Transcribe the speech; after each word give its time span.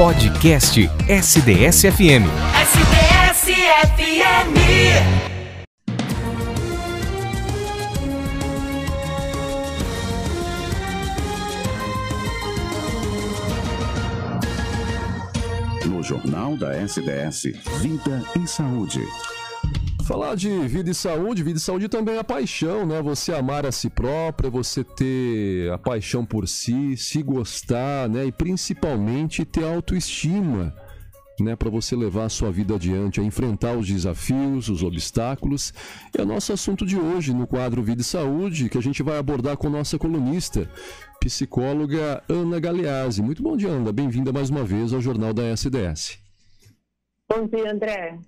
Podcast 0.00 0.78
SDS-FM. 1.08 2.24
SDS-FM. 2.64 4.24
No 15.84 16.02
Jornal 16.02 16.56
da 16.56 16.72
SDS, 16.72 17.52
Vida 17.82 18.24
e 18.42 18.48
Saúde. 18.48 19.04
Falar 20.10 20.34
de 20.34 20.48
vida 20.66 20.90
e 20.90 20.94
saúde, 20.94 21.40
vida 21.40 21.56
e 21.56 21.60
saúde 21.60 21.88
também 21.88 22.16
é 22.16 22.22
paixão, 22.24 22.84
né? 22.84 23.00
Você 23.00 23.32
amar 23.32 23.64
a 23.64 23.70
si 23.70 23.88
própria, 23.88 24.50
você 24.50 24.82
ter 24.82 25.70
a 25.70 25.78
paixão 25.78 26.26
por 26.26 26.48
si, 26.48 26.96
se 26.96 27.22
gostar, 27.22 28.08
né? 28.08 28.26
E 28.26 28.32
principalmente 28.32 29.44
ter 29.44 29.62
autoestima, 29.62 30.74
né? 31.38 31.54
Para 31.54 31.70
você 31.70 31.94
levar 31.94 32.24
a 32.24 32.28
sua 32.28 32.50
vida 32.50 32.74
adiante, 32.74 33.20
a 33.20 33.22
enfrentar 33.22 33.76
os 33.76 33.86
desafios, 33.86 34.68
os 34.68 34.82
obstáculos. 34.82 35.72
É 36.12 36.22
o 36.22 36.26
nosso 36.26 36.52
assunto 36.52 36.84
de 36.84 36.96
hoje 36.96 37.32
no 37.32 37.46
quadro 37.46 37.80
Vida 37.80 38.00
e 38.00 38.04
Saúde, 38.04 38.68
que 38.68 38.78
a 38.78 38.82
gente 38.82 39.04
vai 39.04 39.16
abordar 39.16 39.56
com 39.56 39.70
nossa 39.70 39.96
colunista, 39.96 40.68
psicóloga 41.20 42.20
Ana 42.28 42.58
Galeazzi. 42.58 43.22
Muito 43.22 43.44
bom 43.44 43.56
dia, 43.56 43.68
Ana. 43.68 43.92
Bem-vinda 43.92 44.32
mais 44.32 44.50
uma 44.50 44.64
vez 44.64 44.92
ao 44.92 45.00
Jornal 45.00 45.32
da 45.32 45.44
SDS. 45.44 46.29
Bom 47.32 47.46
dia, 47.46 47.70
André. 47.70 48.18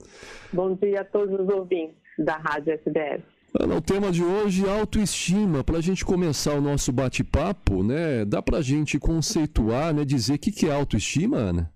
Bom 0.53 0.77
dia 0.77 1.01
a 1.01 1.05
todos 1.05 1.41
os 1.41 1.53
ouvintes 1.53 1.97
da 2.17 2.37
Rádio 2.37 2.73
SDS. 2.75 3.25
Ana, 3.61 3.77
o 3.77 3.83
tema 3.83 4.13
de 4.13 4.23
hoje 4.23 4.65
é 4.65 4.71
autoestima. 4.79 5.65
Para 5.65 5.79
a 5.79 5.81
gente 5.81 6.05
começar 6.05 6.55
o 6.55 6.61
nosso 6.61 6.93
bate-papo, 6.93 7.83
né? 7.83 8.25
Dá 8.25 8.41
para 8.41 8.59
a 8.59 8.63
gente 8.63 9.01
conceituar, 9.01 9.93
né? 9.93 10.05
Dizer 10.05 10.35
o 10.35 10.39
que, 10.39 10.53
que 10.53 10.69
é 10.69 10.73
autoestima, 10.73 11.37
Ana? 11.37 11.73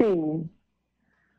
Sim. 0.00 0.48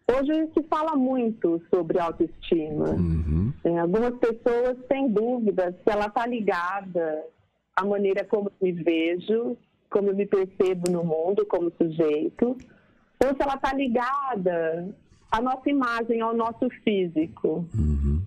Hoje 0.07 0.51
se 0.53 0.61
fala 0.69 0.95
muito 0.95 1.59
sobre 1.73 1.99
autoestima. 1.99 2.91
Uhum. 2.91 3.51
É, 3.63 3.79
algumas 3.79 4.13
pessoas 4.19 4.77
têm 4.87 5.09
dúvidas 5.09 5.73
se 5.75 5.91
ela 5.91 6.05
está 6.05 6.27
ligada 6.27 7.25
à 7.75 7.83
maneira 7.83 8.23
como 8.23 8.51
eu 8.61 8.67
me 8.67 8.71
vejo, 8.83 9.57
como 9.89 10.11
eu 10.11 10.15
me 10.15 10.27
percebo 10.27 10.91
no 10.91 11.03
mundo 11.03 11.43
como 11.47 11.73
sujeito, 11.75 12.55
ou 13.25 13.35
se 13.35 13.41
ela 13.41 13.55
está 13.55 13.73
ligada 13.73 14.93
à 15.31 15.41
nossa 15.41 15.69
imagem, 15.69 16.21
ao 16.21 16.35
nosso 16.35 16.69
físico. 16.83 17.67
Uhum. 17.73 18.21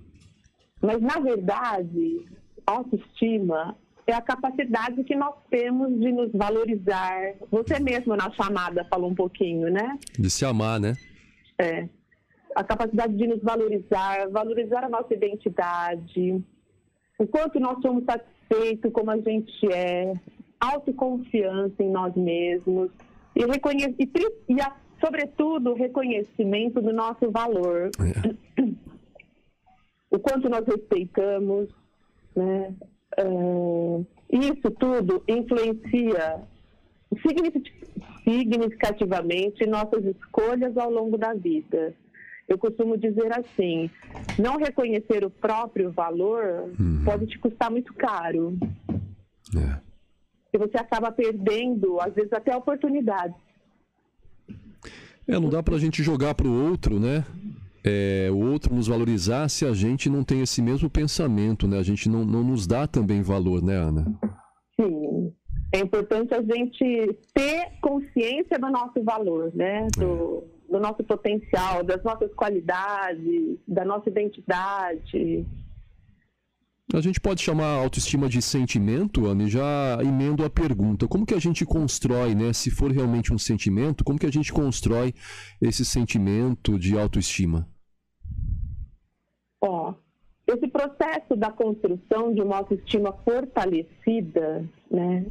Mas, 0.81 1.01
na 1.01 1.19
verdade, 1.19 2.27
autoestima 2.67 3.77
é 4.07 4.13
a 4.13 4.21
capacidade 4.21 5.03
que 5.05 5.17
nós 5.17 5.35
temos 5.51 5.99
de 5.99 6.13
nos 6.13 6.33
valorizar. 6.33 7.35
Você 7.51 7.81
mesmo 7.81 8.15
na 8.15 8.31
chamada 8.31 8.85
falou 8.85 9.11
um 9.11 9.15
pouquinho, 9.15 9.71
né? 9.71 9.99
De 10.19 10.31
se 10.31 10.45
amar, 10.45 10.79
né? 10.79 10.95
É. 11.59 11.89
A 12.55 12.63
capacidade 12.63 13.17
de 13.17 13.27
nos 13.27 13.43
valorizar, 13.43 14.29
valorizar 14.31 14.85
a 14.85 14.89
nossa 14.89 15.13
identidade, 15.13 16.43
o 17.19 17.27
quanto 17.27 17.59
nós 17.59 17.81
somos 17.83 18.05
satisfeitos 18.05 18.93
como 18.93 19.11
a 19.11 19.19
gente 19.19 19.73
é, 19.73 20.15
autoconfiança 20.61 21.83
em 21.83 21.91
nós 21.91 22.15
mesmos 22.15 22.91
e, 23.35 23.45
reconhe 23.45 23.95
e, 23.99 24.11
e 24.49 24.61
a, 24.61 24.73
sobretudo, 25.01 25.71
o 25.73 25.75
reconhecimento 25.75 26.81
do 26.81 26.93
nosso 26.93 27.31
valor. 27.31 27.91
É. 28.01 28.63
O 30.11 30.19
quanto 30.19 30.49
nós 30.49 30.65
respeitamos, 30.67 31.69
né? 32.35 32.75
É, 33.19 33.25
isso 34.31 34.71
tudo 34.73 35.23
influencia 35.29 36.41
significativamente 38.25 39.67
nossas 39.67 40.05
escolhas 40.05 40.77
ao 40.77 40.91
longo 40.91 41.17
da 41.17 41.33
vida. 41.35 41.95
Eu 42.49 42.59
costumo 42.59 42.97
dizer 42.97 43.37
assim: 43.39 43.91
não 44.39 44.57
reconhecer 44.57 45.25
o 45.25 45.31
próprio 45.31 45.91
valor 45.91 46.71
Uhum. 46.79 47.03
pode 47.05 47.27
te 47.27 47.39
custar 47.39 47.71
muito 47.71 47.93
caro. 47.95 48.57
É. 49.57 49.81
E 50.53 50.59
você 50.59 50.79
acaba 50.79 51.11
perdendo, 51.13 52.01
às 52.01 52.15
vezes, 52.15 52.33
até 52.33 52.57
oportunidades. 52.57 53.37
É, 55.29 55.39
não 55.39 55.49
dá 55.49 55.63
pra 55.63 55.79
gente 55.79 56.03
jogar 56.03 56.35
pro 56.35 56.51
outro, 56.51 57.01
né? 57.01 57.25
É, 57.85 58.29
o 58.33 58.39
outro 58.39 58.75
nos 58.75 58.89
valorizar 58.89 59.49
se 59.49 59.65
a 59.65 59.73
gente 59.73 60.11
não 60.11 60.25
tem 60.25 60.41
esse 60.41 60.61
mesmo 60.61 60.91
pensamento, 60.91 61.69
né? 61.69 61.79
A 61.79 61.83
gente 61.83 62.09
não, 62.09 62.25
não 62.25 62.43
nos 62.43 62.67
dá 62.67 62.87
também 62.87 63.23
valor, 63.23 63.63
né, 63.63 63.77
Ana? 63.77 64.05
Sim. 64.81 65.33
É 65.73 65.81
importante 65.81 66.35
a 66.35 66.43
gente 66.43 67.19
ter 67.35 67.73
consciência 67.81 68.59
do 68.59 68.71
nosso 68.71 69.03
valor, 69.03 69.53
né? 69.55 69.89
Do, 69.97 70.45
do 70.71 70.81
nosso 70.81 71.03
potencial, 71.05 71.83
das 71.83 72.03
nossas 72.03 72.33
qualidades, 72.35 73.59
da 73.67 73.85
nossa 73.85 74.09
identidade. 74.09 75.47
A 76.95 77.01
gente 77.01 77.21
pode 77.21 77.43
chamar 77.43 77.67
a 77.67 77.83
autoestima 77.83 78.29
de 78.29 78.41
sentimento, 78.41 79.27
Ana, 79.27 79.43
e 79.43 79.49
já 79.49 79.99
emendo 80.03 80.45
a 80.45 80.51
pergunta. 80.51 81.09
Como 81.09 81.27
que 81.27 81.35
a 81.35 81.39
gente 81.41 81.67
constrói, 81.67 82.33
né? 82.35 82.53
Se 82.53 82.71
for 82.71 82.93
realmente 82.93 83.35
um 83.35 83.39
sentimento, 83.39 84.05
como 84.05 84.19
que 84.19 84.27
a 84.27 84.31
gente 84.31 84.53
constrói 84.53 85.13
esse 85.61 85.85
sentimento 85.85 86.79
de 86.79 86.97
autoestima? 86.97 87.69
Ó, 89.61 89.95
esse 90.47 90.69
processo 90.69 91.35
da 91.37 91.51
construção 91.51 92.33
de 92.33 92.41
uma 92.41 92.59
autoestima 92.59 93.13
fortalecida, 93.25 94.65
né? 94.89 95.27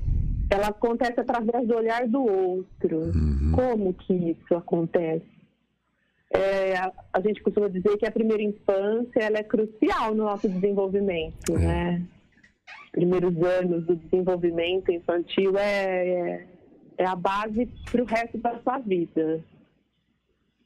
Ela 0.50 0.68
acontece 0.68 1.20
através 1.20 1.66
do 1.66 1.76
olhar 1.76 2.06
do 2.08 2.22
outro. 2.22 3.12
Como 3.56 3.94
que 3.94 4.14
isso 4.14 4.56
acontece? 4.56 5.35
É, 6.34 6.78
a, 7.14 7.22
gente 7.22 7.42
costuma 7.42 7.70
dizer 7.70 7.98
que 7.98 8.06
a 8.06 8.12
primeira 8.12 8.42
infância 8.42 9.20
ela 9.20 9.38
é 9.38 9.44
crucial 9.44 10.14
no 10.14 10.26
nosso 10.26 10.50
desenvolvimento, 10.50 11.56
É. 11.56 11.60
né? 11.60 12.02
Os 12.86 12.92
primeiros 12.92 13.36
anos 13.44 13.86
do 13.86 13.96
desenvolvimento 13.96 14.92
infantil 14.92 15.58
é, 15.58 16.08
é, 16.08 16.48
é 16.98 17.06
a 17.06 17.16
base 17.16 17.70
para 17.92 18.02
o 18.02 18.06
resto 18.06 18.38
da 18.38 18.60
sua 18.62 18.80
vida. 18.80 19.44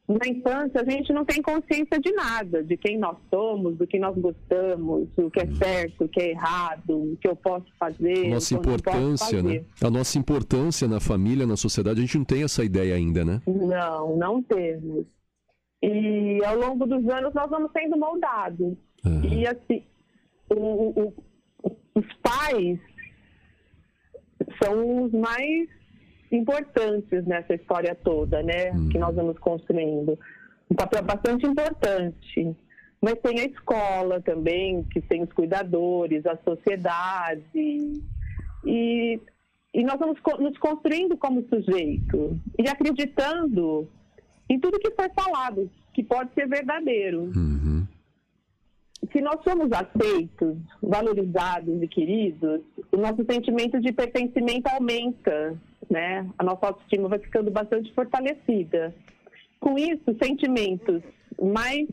Na 0.07 0.27
infância, 0.27 0.81
a 0.81 0.89
gente 0.89 1.13
não 1.13 1.23
tem 1.23 1.39
consciência 1.39 1.99
de 1.99 2.11
nada, 2.13 2.63
de 2.63 2.75
quem 2.75 2.97
nós 2.97 3.15
somos, 3.29 3.77
do 3.77 3.85
que 3.85 3.99
nós 3.99 4.17
gostamos, 4.17 5.07
o 5.15 5.29
que 5.29 5.39
é 5.39 5.45
certo, 5.53 6.05
o 6.05 6.07
que 6.07 6.19
é 6.19 6.31
errado, 6.31 7.13
o 7.13 7.17
que 7.21 7.27
eu 7.27 7.35
posso 7.35 7.67
fazer, 7.79 8.25
A 8.25 8.29
nossa 8.29 8.55
importância, 8.55 9.43
né? 9.43 9.59
fazer. 9.59 9.65
A 9.83 9.89
nossa 9.91 10.17
importância 10.17 10.87
na 10.87 10.99
família, 10.99 11.45
na 11.45 11.55
sociedade, 11.55 11.99
a 11.99 12.01
gente 12.01 12.17
não 12.17 12.25
tem 12.25 12.41
essa 12.41 12.63
ideia 12.63 12.95
ainda, 12.95 13.23
né? 13.23 13.39
Não, 13.45 14.17
não 14.17 14.41
temos. 14.41 15.05
E 15.81 16.43
ao 16.45 16.57
longo 16.57 16.85
dos 16.85 17.07
anos 17.09 17.33
nós 17.33 17.49
vamos 17.49 17.71
sendo 17.71 17.97
moldados. 17.97 18.75
Aham. 19.05 19.25
E 19.25 19.47
assim, 19.47 19.83
o- 20.49 21.01
o- 21.01 21.13
os 21.95 22.13
pais 22.21 22.79
são 24.61 25.03
os 25.05 25.11
mais 25.13 25.67
importantes 26.31 27.25
nessa 27.25 27.55
história 27.55 27.95
toda, 27.95 28.43
né? 28.43 28.71
Que 28.91 28.97
nós 28.99 29.15
vamos 29.15 29.37
construindo. 29.39 30.17
Um 30.69 30.75
papel 30.75 31.03
bastante 31.03 31.45
importante. 31.45 32.55
Mas 33.01 33.15
tem 33.23 33.39
a 33.39 33.45
escola 33.45 34.21
também, 34.21 34.83
que 34.83 34.99
tem 35.01 35.23
os 35.23 35.31
cuidadores, 35.31 36.25
a 36.25 36.37
sociedade. 36.43 37.43
E, 38.65 39.19
e 39.73 39.83
nós 39.83 39.97
vamos 39.97 40.19
nos 40.39 40.57
construindo 40.57 41.15
como 41.17 41.47
sujeito 41.47 42.37
e 42.59 42.67
acreditando 42.69 43.87
em 44.49 44.59
tudo 44.59 44.79
que 44.79 44.91
foi 44.91 45.09
falado, 45.09 45.69
que 45.93 46.03
pode 46.03 46.33
ser 46.33 46.47
verdadeiro 46.47 47.31
Uhum. 47.35 47.85
se 49.11 49.21
nós 49.21 49.41
somos 49.43 49.69
aceitos, 49.71 50.57
valorizados 50.81 51.81
e 51.81 51.87
queridos, 51.87 52.61
o 52.91 52.97
nosso 52.97 53.25
sentimento 53.29 53.79
de 53.79 53.91
pertencimento 53.91 54.67
aumenta, 54.69 55.57
né? 55.89 56.29
A 56.37 56.43
nossa 56.43 56.67
autoestima 56.67 57.07
vai 57.07 57.19
ficando 57.19 57.49
bastante 57.49 57.91
fortalecida. 57.93 58.93
Com 59.59 59.77
isso, 59.77 60.15
sentimentos 60.21 61.01
mais 61.41 61.87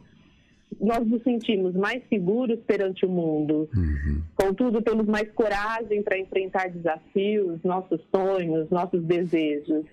nós 0.80 1.06
nos 1.06 1.22
sentimos 1.22 1.74
mais 1.74 2.02
seguros 2.08 2.58
perante 2.66 3.06
o 3.06 3.08
mundo. 3.08 3.68
Uhum. 3.74 4.22
Contudo, 4.34 4.82
temos 4.82 5.06
mais 5.06 5.30
coragem 5.32 6.02
para 6.02 6.18
enfrentar 6.18 6.68
desafios, 6.68 7.62
nossos 7.62 8.00
sonhos, 8.14 8.68
nossos 8.70 9.02
desejos, 9.02 9.86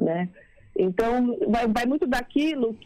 né? 0.00 0.28
Então, 0.78 1.36
vai, 1.48 1.66
vai 1.66 1.84
muito 1.84 2.06
daquilo 2.06 2.76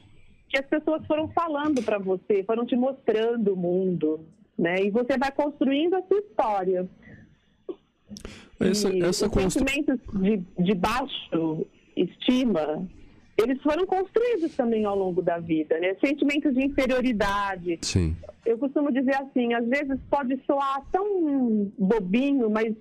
que 0.49 0.59
as 0.59 0.67
pessoas 0.67 1.07
foram 1.07 1.29
falando 1.29 1.83
para 1.83 1.99
você, 1.99 2.43
foram 2.45 2.65
te 2.65 2.75
mostrando 2.75 3.53
o 3.53 3.57
mundo, 3.57 4.21
né? 4.59 4.83
E 4.83 4.91
você 4.91 5.19
vai 5.19 5.31
construindo 5.31 5.95
a 5.95 6.03
sua 6.03 6.19
história. 6.19 6.89
Essa, 8.59 8.97
essa 8.97 9.27
os 9.27 9.33
constru... 9.33 9.51
sentimentos 9.51 10.01
de, 10.15 10.37
de 10.63 10.75
baixo 10.75 11.67
estima, 11.97 12.87
eles 13.37 13.61
foram 13.63 13.87
construídos 13.87 14.55
também 14.55 14.85
ao 14.85 14.97
longo 14.97 15.21
da 15.23 15.39
vida, 15.39 15.79
né? 15.79 15.95
Sentimentos 16.05 16.55
de 16.55 16.65
inferioridade. 16.65 17.79
Sim. 17.83 18.17
Eu 18.45 18.59
costumo 18.59 18.93
dizer 18.93 19.17
assim, 19.17 19.55
às 19.55 19.67
vezes 19.67 19.99
pode 20.11 20.39
soar 20.47 20.83
tão 20.91 21.71
bobinho, 21.79 22.51
mas 22.51 22.75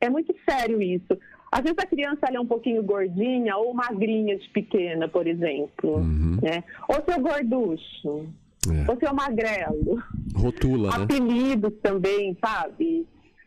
é 0.00 0.08
muito 0.08 0.34
sério 0.48 0.80
isso. 0.80 1.18
Às 1.50 1.62
vezes 1.62 1.78
a 1.78 1.86
criança 1.86 2.26
é 2.32 2.38
um 2.38 2.46
pouquinho 2.46 2.82
gordinha 2.82 3.56
ou 3.56 3.72
magrinha 3.72 4.36
de 4.36 4.48
pequena, 4.50 5.08
por 5.08 5.26
exemplo. 5.26 5.96
Uhum. 5.96 6.38
Né? 6.42 6.62
Ou 6.88 6.96
seu 7.06 7.20
gorducho. 7.20 8.26
É. 8.70 8.90
Ou 8.90 8.98
seu 8.98 9.14
magrelo. 9.14 10.02
Rotula, 10.34 10.90
né? 10.90 11.04
Apelidos 11.04 11.72
também, 11.82 12.36
sabe? 12.44 13.06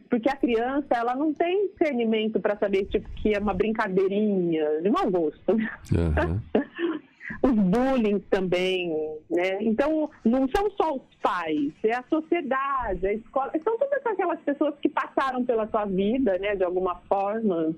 Porque 0.09 0.29
a 0.29 0.35
criança, 0.35 0.87
ela 0.91 1.15
não 1.15 1.33
tem 1.33 1.69
discernimento 1.69 2.39
para 2.39 2.57
saber, 2.57 2.85
tipo, 2.85 3.07
que 3.15 3.33
é 3.33 3.39
uma 3.39 3.53
brincadeirinha 3.53 4.81
de 4.81 4.89
mau 4.89 5.09
gosto. 5.09 5.51
Uhum. 5.51 6.41
os 7.41 7.53
bullying 7.53 8.19
também, 8.29 8.89
né? 9.29 9.57
Então, 9.61 10.09
não 10.23 10.47
são 10.49 10.69
só 10.71 10.95
os 10.95 11.15
pais, 11.21 11.71
é 11.83 11.95
a 11.95 12.03
sociedade, 12.09 13.07
a 13.07 13.13
escola, 13.13 13.51
são 13.63 13.77
todas 13.77 14.05
aquelas 14.05 14.39
pessoas 14.41 14.75
que 14.81 14.89
passaram 14.89 15.43
pela 15.45 15.67
sua 15.67 15.85
vida, 15.85 16.37
né, 16.37 16.55
de 16.55 16.63
alguma 16.63 16.95
forma, 17.07 17.73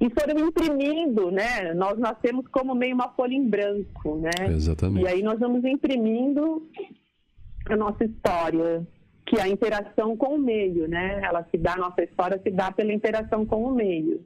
e 0.00 0.08
foram 0.08 0.48
imprimindo, 0.48 1.30
né? 1.30 1.74
Nós 1.74 1.98
nascemos 1.98 2.46
como 2.48 2.74
meio 2.74 2.94
uma 2.94 3.10
folha 3.10 3.34
em 3.34 3.46
branco, 3.46 4.16
né? 4.16 4.48
Exatamente. 4.48 5.04
E 5.04 5.06
aí 5.06 5.22
nós 5.22 5.38
vamos 5.38 5.62
imprimindo 5.62 6.66
a 7.66 7.76
nossa 7.76 8.04
história, 8.04 8.86
que 9.26 9.36
é 9.36 9.42
a 9.42 9.48
interação 9.48 10.16
com 10.16 10.36
o 10.36 10.38
meio, 10.38 10.88
né? 10.88 11.20
Ela 11.22 11.46
se 11.50 11.58
dá, 11.58 11.74
a 11.74 11.78
nossa 11.78 12.02
história 12.02 12.40
se 12.42 12.50
dá 12.50 12.72
pela 12.72 12.94
interação 12.94 13.44
com 13.44 13.64
o 13.64 13.74
meio. 13.74 14.24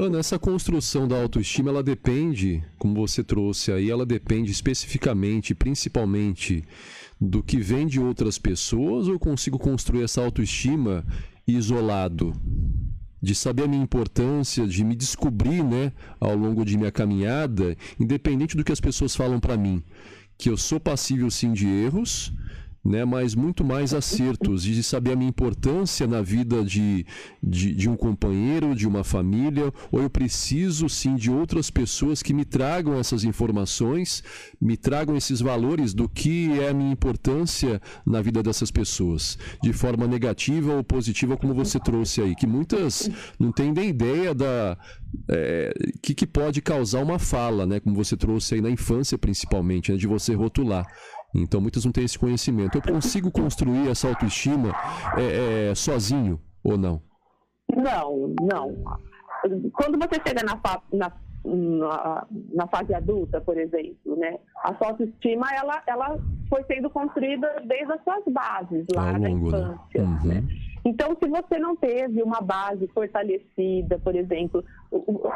Ana, 0.00 0.18
essa 0.18 0.38
construção 0.38 1.06
da 1.06 1.16
autoestima, 1.16 1.70
ela 1.70 1.82
depende, 1.82 2.62
como 2.76 2.94
você 2.94 3.22
trouxe 3.22 3.70
aí, 3.70 3.88
ela 3.88 4.04
depende 4.04 4.50
especificamente, 4.50 5.54
principalmente, 5.54 6.64
do 7.20 7.42
que 7.42 7.58
vem 7.58 7.86
de 7.86 8.00
outras 8.00 8.36
pessoas 8.36 9.06
ou 9.06 9.18
consigo 9.18 9.58
construir 9.58 10.02
essa 10.02 10.20
autoestima 10.22 11.04
isolado? 11.46 12.32
De 13.24 13.34
saber 13.34 13.62
a 13.64 13.66
minha 13.66 13.82
importância, 13.82 14.66
de 14.66 14.84
me 14.84 14.94
descobrir, 14.94 15.64
né, 15.64 15.92
ao 16.20 16.36
longo 16.36 16.62
de 16.62 16.76
minha 16.76 16.92
caminhada, 16.92 17.74
independente 17.98 18.54
do 18.54 18.62
que 18.62 18.70
as 18.70 18.80
pessoas 18.80 19.16
falam 19.16 19.40
para 19.40 19.56
mim, 19.56 19.82
que 20.36 20.50
eu 20.50 20.58
sou 20.58 20.78
passível 20.78 21.30
sim 21.30 21.54
de 21.54 21.66
erros, 21.66 22.34
né, 22.84 23.04
mas 23.04 23.34
muito 23.34 23.64
mais 23.64 23.94
acertos 23.94 24.62
de 24.62 24.82
saber 24.82 25.12
a 25.12 25.16
minha 25.16 25.28
importância 25.28 26.06
na 26.06 26.20
vida 26.20 26.62
de, 26.62 27.06
de, 27.42 27.74
de, 27.74 27.88
um 27.88 27.96
companheiro, 27.96 28.74
de 28.74 28.86
uma 28.86 29.02
família, 29.02 29.72
ou 29.90 30.02
eu 30.02 30.10
preciso 30.10 30.88
sim 30.88 31.16
de 31.16 31.30
outras 31.30 31.70
pessoas 31.70 32.22
que 32.22 32.34
me 32.34 32.44
tragam 32.44 32.98
essas 32.98 33.24
informações, 33.24 34.22
me 34.60 34.76
tragam 34.76 35.16
esses 35.16 35.40
valores 35.40 35.94
do 35.94 36.08
que 36.08 36.60
é 36.60 36.68
a 36.68 36.74
minha 36.74 36.92
importância 36.92 37.80
na 38.06 38.20
vida 38.20 38.42
dessas 38.42 38.70
pessoas, 38.70 39.38
de 39.62 39.72
forma 39.72 40.06
negativa 40.06 40.74
ou 40.74 40.84
positiva, 40.84 41.36
como 41.36 41.54
você 41.54 41.80
trouxe 41.80 42.20
aí, 42.20 42.34
que 42.34 42.46
muitas 42.46 43.08
não 43.38 43.50
têm 43.50 43.72
nem 43.72 43.88
ideia 43.88 44.34
da, 44.34 44.76
é, 45.28 45.72
que, 46.02 46.14
que 46.14 46.26
pode 46.26 46.60
causar 46.60 47.02
uma 47.02 47.18
fala, 47.18 47.66
né? 47.66 47.80
Como 47.80 47.94
você 47.94 48.16
trouxe 48.16 48.54
aí 48.54 48.60
na 48.60 48.70
infância, 48.70 49.16
principalmente, 49.16 49.92
né? 49.92 49.98
de 49.98 50.06
você 50.06 50.34
rotular. 50.34 50.86
Então 51.34 51.60
muitas 51.60 51.84
não 51.84 51.92
têm 51.92 52.04
esse 52.04 52.18
conhecimento. 52.18 52.76
Eu 52.76 52.82
consigo 52.82 53.30
construir 53.30 53.88
essa 53.88 54.08
autoestima 54.08 54.72
é, 55.16 55.70
é, 55.70 55.74
sozinho 55.74 56.40
ou 56.62 56.78
não? 56.78 57.02
Não, 57.74 58.34
não. 58.40 58.74
Quando 59.72 59.98
você 59.98 60.20
chega 60.26 60.42
na, 60.42 60.58
na, 60.92 61.12
na, 61.44 62.26
na, 62.52 62.66
fase 62.68 62.94
adulta, 62.94 63.40
por 63.40 63.58
exemplo, 63.58 64.16
né, 64.16 64.38
a 64.62 64.74
sua 64.76 64.88
autoestima 64.88 65.46
ela, 65.54 65.82
ela 65.86 66.18
foi 66.48 66.62
sendo 66.64 66.88
construída 66.88 67.62
desde 67.66 67.92
as 67.92 68.02
suas 68.04 68.24
bases 68.32 68.86
lá 68.94 69.12
na 69.12 69.18
né? 69.18 69.30
infância. 69.30 70.02
Né? 70.02 70.18
Uhum. 70.22 70.28
Né? 70.28 70.42
Então, 70.84 71.16
se 71.22 71.28
você 71.28 71.58
não 71.58 71.74
teve 71.74 72.22
uma 72.22 72.42
base 72.42 72.86
fortalecida, 72.88 73.98
por 73.98 74.14
exemplo, 74.14 74.62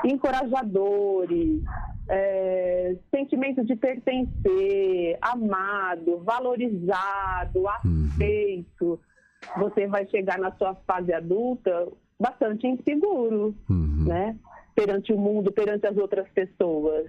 encorajadores, 0.04 1.62
é, 2.06 2.96
sentimento 3.14 3.64
de 3.64 3.74
pertencer, 3.74 5.16
amado, 5.22 6.18
valorizado, 6.18 7.60
uhum. 7.60 7.68
aceito, 8.12 8.84
uhum. 8.84 8.98
você 9.56 9.86
vai 9.86 10.06
chegar 10.08 10.38
na 10.38 10.52
sua 10.52 10.74
fase 10.86 11.12
adulta 11.14 11.88
bastante 12.20 12.66
inseguro, 12.66 13.54
uhum. 13.70 14.04
né? 14.06 14.36
Perante 14.74 15.12
o 15.12 15.18
mundo, 15.18 15.50
perante 15.50 15.86
as 15.86 15.96
outras 15.96 16.28
pessoas. 16.30 17.08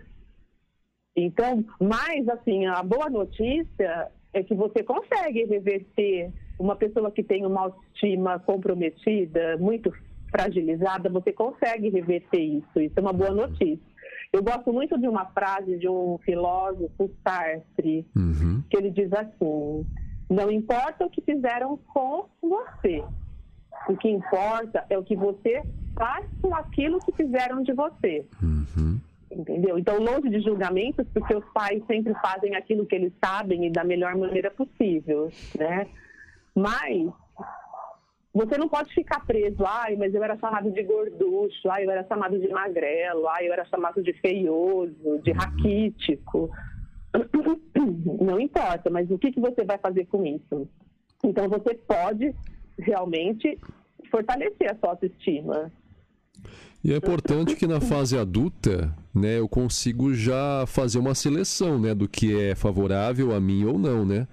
Então, 1.16 1.66
mas 1.80 2.28
assim, 2.30 2.68
a 2.68 2.82
boa 2.84 3.10
notícia 3.10 4.10
é 4.34 4.44
que 4.44 4.54
você 4.54 4.84
consegue 4.84 5.46
reverter 5.46 6.32
uma 6.60 6.76
pessoa 6.76 7.12
que 7.12 7.24
tem 7.24 7.46
uma 7.46 7.62
autoestima 7.62 8.40
comprometida, 8.40 9.58
muito 9.58 9.92
fragilizada, 10.30 11.10
você 11.10 11.32
consegue 11.32 11.90
reverter 11.90 12.40
isso. 12.40 12.80
Isso 12.80 12.94
é 12.96 13.02
uma 13.02 13.14
boa 13.14 13.32
notícia. 13.32 13.90
Eu 14.32 14.44
gosto 14.44 14.72
muito 14.72 14.98
de 15.00 15.08
uma 15.08 15.26
frase 15.26 15.78
de 15.78 15.90
um 15.90 16.20
filósofo, 16.24 17.10
Sartre, 17.24 18.06
uhum. 18.16 18.62
que 18.70 18.78
ele 18.78 18.92
diz 18.92 19.12
assim: 19.12 19.86
Não 20.30 20.52
importa 20.52 21.06
o 21.06 21.10
que 21.10 21.22
fizeram 21.22 21.78
com 21.92 22.26
você, 22.42 23.04
o 23.88 23.98
que 23.98 24.08
importa 24.08 24.86
é 24.90 24.98
o 24.98 25.04
que 25.04 25.16
você 25.16 25.64
faz 25.96 26.28
com 26.42 26.54
aquilo 26.54 27.00
que 27.00 27.12
fizeram 27.12 27.64
de 27.64 27.74
você. 27.74 28.24
Uhum. 28.42 29.00
Entendeu? 29.32 29.78
Então, 29.78 30.00
longe 30.00 30.30
de 30.30 30.42
julgamentos, 30.42 31.06
porque 31.14 31.36
os 31.36 31.46
pais 31.54 31.84
sempre 31.86 32.14
fazem 32.16 32.56
aquilo 32.56 32.86
que 32.86 32.96
eles 32.96 33.14
sabem 33.24 33.66
e 33.66 33.72
da 33.72 33.84
melhor 33.84 34.16
maneira 34.16 34.50
possível, 34.50 35.32
né? 35.58 35.88
Mas 36.56 37.12
você 38.34 38.58
não 38.58 38.68
pode 38.68 38.94
ficar 38.94 39.26
preso, 39.26 39.64
ai, 39.66 39.96
mas 39.96 40.14
eu 40.14 40.24
era 40.24 40.38
chamado 40.38 40.72
de 40.72 40.84
gorducho, 40.84 41.70
ai, 41.70 41.86
eu 41.86 41.92
era 41.92 42.06
chamado 42.08 42.40
de 42.40 42.48
magrelo, 42.48 43.28
ai, 43.28 43.48
eu 43.48 43.54
era 43.54 43.66
chamado 43.66 44.02
de 44.02 44.14
feioso, 44.14 45.20
de 45.24 45.32
raquítico. 45.32 46.50
Não 48.22 48.40
importa, 48.40 48.90
mas 48.90 49.10
o 49.10 49.18
que, 49.18 49.32
que 49.32 49.40
você 49.40 49.64
vai 49.64 49.78
fazer 49.80 50.06
com 50.06 50.24
isso? 50.26 50.70
Então 51.24 51.50
você 51.50 51.74
pode 51.74 52.36
realmente 52.78 53.60
fortalecer 54.12 54.72
a 54.72 54.76
sua 54.76 54.92
autoestima. 54.92 55.72
E 56.84 56.94
é 56.94 56.98
importante 56.98 57.56
que 57.56 57.68
na 57.68 57.82
fase 57.82 58.18
adulta, 58.18 58.96
né, 59.14 59.40
eu 59.40 59.50
consigo 59.50 60.14
já 60.14 60.66
fazer 60.66 60.98
uma 60.98 61.14
seleção, 61.14 61.80
né, 61.80 61.94
do 61.94 62.08
que 62.08 62.34
é 62.34 62.56
favorável 62.56 63.36
a 63.36 63.40
mim 63.40 63.66
ou 63.66 63.78
não, 63.78 64.06
né? 64.06 64.28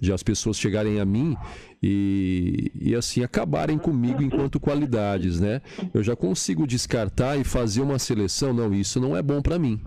de 0.00 0.12
as 0.12 0.22
pessoas 0.22 0.58
chegarem 0.58 0.98
a 0.98 1.04
mim 1.04 1.36
e, 1.82 2.72
e 2.74 2.94
assim 2.94 3.22
acabarem 3.22 3.76
comigo 3.76 4.22
enquanto 4.22 4.58
qualidades, 4.58 5.40
né? 5.40 5.60
Eu 5.92 6.02
já 6.02 6.16
consigo 6.16 6.66
descartar 6.66 7.36
e 7.36 7.44
fazer 7.44 7.82
uma 7.82 7.98
seleção, 7.98 8.52
não, 8.54 8.72
isso 8.72 8.98
não 8.98 9.16
é 9.16 9.20
bom 9.20 9.42
para 9.42 9.58
mim 9.58 9.78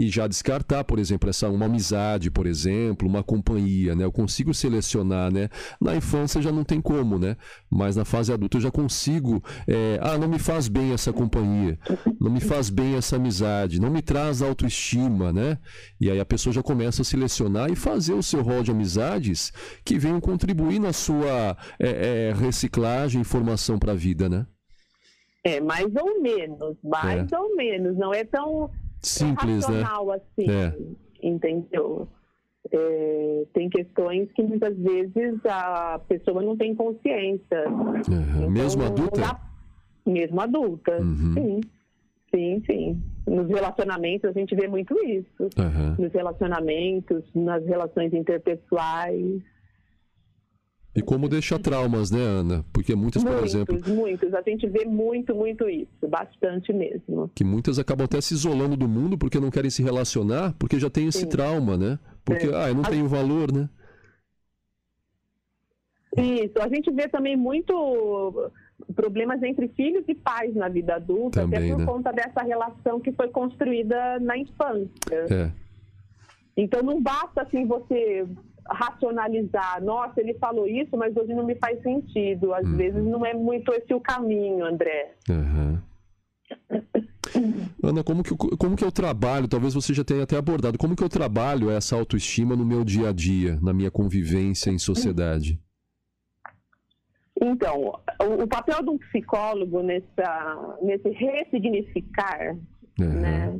e 0.00 0.08
já 0.08 0.26
descartar, 0.26 0.82
por 0.82 0.98
exemplo, 0.98 1.28
essa 1.28 1.46
uma 1.50 1.66
amizade, 1.66 2.30
por 2.30 2.46
exemplo, 2.46 3.06
uma 3.06 3.22
companhia, 3.22 3.94
né? 3.94 4.02
Eu 4.02 4.10
consigo 4.10 4.54
selecionar, 4.54 5.30
né? 5.30 5.50
Na 5.78 5.94
infância 5.94 6.40
já 6.40 6.50
não 6.50 6.64
tem 6.64 6.80
como, 6.80 7.18
né? 7.18 7.36
Mas 7.70 7.96
na 7.96 8.04
fase 8.06 8.32
adulta 8.32 8.56
eu 8.56 8.62
já 8.62 8.70
consigo, 8.70 9.44
é, 9.68 9.98
ah, 10.00 10.16
não 10.16 10.26
me 10.26 10.38
faz 10.38 10.68
bem 10.68 10.94
essa 10.94 11.12
companhia, 11.12 11.78
não 12.18 12.30
me 12.30 12.40
faz 12.40 12.70
bem 12.70 12.94
essa 12.94 13.16
amizade, 13.16 13.78
não 13.78 13.90
me 13.90 14.00
traz 14.00 14.40
autoestima, 14.40 15.34
né? 15.34 15.58
E 16.00 16.10
aí 16.10 16.18
a 16.18 16.24
pessoa 16.24 16.50
já 16.50 16.62
começa 16.62 17.02
a 17.02 17.04
selecionar 17.04 17.70
e 17.70 17.76
fazer 17.76 18.14
o 18.14 18.22
seu 18.22 18.40
rol 18.40 18.62
de 18.62 18.70
amizades 18.70 19.52
que 19.84 19.98
venham 19.98 20.18
contribuir 20.18 20.78
na 20.78 20.94
sua 20.94 21.58
é, 21.78 22.30
é, 22.30 22.32
reciclagem 22.32 23.20
e 23.20 23.24
formação 23.24 23.78
para 23.78 23.92
a 23.92 23.96
vida, 23.96 24.30
né? 24.30 24.46
É, 25.44 25.60
mais 25.60 25.94
ou 25.94 26.22
menos, 26.22 26.78
mais 26.82 27.30
é. 27.30 27.38
ou 27.38 27.54
menos, 27.54 27.98
não 27.98 28.14
é 28.14 28.24
tão 28.24 28.70
simples, 29.02 29.68
né? 29.68 29.82
assim, 30.14 30.50
é. 30.50 30.74
entendeu? 31.22 32.08
É, 32.72 33.46
tem 33.54 33.68
questões 33.70 34.30
que 34.32 34.42
muitas 34.42 34.76
vezes 34.76 35.44
a 35.46 35.98
pessoa 36.08 36.42
não 36.42 36.56
tem 36.56 36.74
consciência. 36.74 37.64
Então, 37.66 38.50
mesmo 38.50 38.84
adulta? 38.84 39.20
Na... 39.20 39.40
Mesmo 40.06 40.40
adulta, 40.40 41.00
uhum. 41.00 41.34
sim. 41.34 41.60
Sim, 42.34 42.62
sim. 42.64 43.02
Nos 43.26 43.48
relacionamentos 43.48 44.30
a 44.30 44.32
gente 44.32 44.54
vê 44.54 44.68
muito 44.68 44.94
isso. 45.04 45.42
Uhum. 45.58 45.96
Nos 45.98 46.12
relacionamentos, 46.12 47.24
nas 47.34 47.64
relações 47.66 48.12
interpessoais. 48.14 49.42
E 50.94 51.00
como 51.00 51.28
deixa 51.28 51.56
traumas, 51.58 52.10
né, 52.10 52.20
Ana? 52.20 52.64
Porque 52.72 52.96
muitas, 52.96 53.22
por 53.22 53.30
muitos, 53.30 53.54
exemplo. 53.54 53.74
Muitos, 53.74 53.92
muitos. 53.94 54.34
A 54.34 54.42
gente 54.42 54.66
vê 54.66 54.84
muito, 54.84 55.34
muito 55.34 55.68
isso. 55.68 56.08
Bastante 56.08 56.72
mesmo. 56.72 57.30
Que 57.34 57.44
muitas 57.44 57.78
acabam 57.78 58.04
até 58.04 58.20
se 58.20 58.34
isolando 58.34 58.76
do 58.76 58.88
mundo 58.88 59.16
porque 59.16 59.38
não 59.38 59.50
querem 59.50 59.70
se 59.70 59.82
relacionar, 59.82 60.52
porque 60.58 60.80
já 60.80 60.90
tem 60.90 61.06
esse 61.06 61.20
Sim. 61.20 61.28
trauma, 61.28 61.76
né? 61.76 61.98
Porque, 62.24 62.46
é. 62.46 62.54
ah, 62.54 62.68
eu 62.68 62.74
não 62.74 62.82
tenho 62.82 63.06
valor, 63.06 63.52
né? 63.52 63.68
Isso. 66.16 66.60
A 66.60 66.68
gente 66.68 66.90
vê 66.90 67.06
também 67.08 67.36
muito 67.36 68.50
problemas 68.96 69.40
entre 69.44 69.68
filhos 69.68 70.04
e 70.08 70.14
pais 70.14 70.54
na 70.54 70.68
vida 70.68 70.96
adulta, 70.96 71.42
também, 71.42 71.58
até 71.58 71.68
por 71.68 71.78
né? 71.78 71.86
conta 71.86 72.12
dessa 72.12 72.42
relação 72.42 72.98
que 72.98 73.12
foi 73.12 73.28
construída 73.28 74.18
na 74.18 74.36
infância. 74.36 75.26
É. 75.30 75.52
Então 76.56 76.82
não 76.82 77.00
basta 77.00 77.42
assim 77.42 77.64
você 77.64 78.26
racionalizar. 78.70 79.82
Nossa, 79.82 80.20
ele 80.20 80.34
falou 80.34 80.66
isso, 80.66 80.96
mas 80.96 81.16
hoje 81.16 81.34
não 81.34 81.44
me 81.44 81.54
faz 81.56 81.80
sentido. 81.82 82.54
Às 82.54 82.64
Uhum. 82.64 82.76
vezes 82.76 83.04
não 83.04 83.24
é 83.26 83.34
muito 83.34 83.72
esse 83.72 83.92
o 83.92 84.00
caminho, 84.00 84.64
André. 84.64 85.14
Aham. 85.28 85.82
Ana, 87.82 88.02
como 88.04 88.22
que, 88.22 88.32
eu- 88.32 88.56
como 88.58 88.76
que 88.76 88.84
eu 88.84 88.90
trabalho? 88.92 89.46
Talvez 89.48 89.72
você 89.74 89.94
já 89.94 90.02
tenha 90.04 90.22
até 90.24 90.36
abordado. 90.36 90.76
Como 90.78 90.96
que 90.96 91.02
eu 91.04 91.08
trabalho 91.08 91.70
essa 91.70 91.96
autoestima 91.96 92.56
no 92.56 92.64
meu 92.64 92.84
dia 92.84 93.08
a 93.08 93.12
dia, 93.12 93.58
na 93.62 93.72
minha 93.72 93.90
convivência 93.90 94.70
em 94.70 94.78
sociedade? 94.78 95.58
Então, 97.42 97.94
o, 98.20 98.42
o 98.42 98.46
papel 98.46 98.82
de 98.82 98.90
um 98.90 98.98
psicólogo 98.98 99.82
nessa, 99.82 100.76
nesse 100.82 101.08
ressignificar 101.08 102.56
né, 102.98 103.58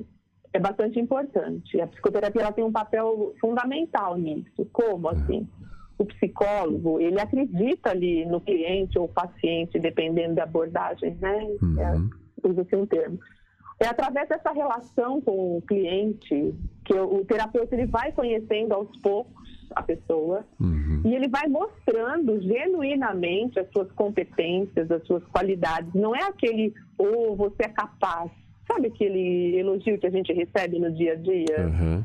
é 0.53 0.59
bastante 0.59 0.99
importante. 0.99 1.81
A 1.81 1.87
psicoterapia 1.87 2.43
ela 2.43 2.53
tem 2.53 2.65
um 2.65 2.73
papel 2.73 3.35
fundamental 3.41 4.17
nisso. 4.17 4.67
Como 4.73 5.09
assim? 5.09 5.47
O 5.99 6.05
psicólogo, 6.05 6.99
ele 6.99 7.21
acredita 7.21 7.91
ali 7.91 8.25
no 8.25 8.41
cliente 8.41 8.99
ou 8.99 9.07
paciente, 9.07 9.79
dependendo 9.79 10.35
da 10.35 10.45
abordagem, 10.45 11.15
né? 11.21 11.47
Uhum. 11.63 11.77
É, 11.79 12.49
usa-se 12.49 12.75
um 12.75 12.87
termo. 12.87 13.19
É 13.79 13.87
através 13.87 14.29
dessa 14.29 14.51
relação 14.53 15.21
com 15.21 15.59
o 15.59 15.63
cliente 15.63 16.55
que 16.85 16.95
o, 16.95 17.25
terapeuta 17.25 17.75
ele 17.75 17.87
vai 17.87 18.13
conhecendo 18.13 18.75
aos 18.75 18.95
poucos 19.01 19.49
a 19.75 19.83
pessoa 19.83 20.45
Uhum. 20.61 21.03
e 21.05 21.15
ele 21.15 21.29
vai 21.29 21.47
mostrando 21.49 22.41
genuinamente 22.43 23.59
as 23.59 23.71
suas 23.71 23.91
competências, 23.93 24.91
as 24.91 25.07
suas 25.07 25.25
qualidades. 25.27 25.93
Não 25.95 26.15
é 26.15 26.25
aquele, 26.25 26.75
ou 26.99 27.37
você 27.37 27.63
é 27.65 27.69
capaz. 27.69 28.31
Sabe 28.71 28.89
aquele 28.89 29.57
elogio 29.57 29.99
que 29.99 30.07
a 30.07 30.11
gente 30.11 30.33
recebe 30.33 30.79
no 30.79 30.93
dia 30.93 31.13
a 31.13 31.17
dia? 31.17 31.57
Aham. 31.67 32.05